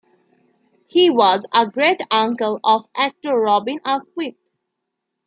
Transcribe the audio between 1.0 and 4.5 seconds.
was a great-uncle of actor Robin Askwith.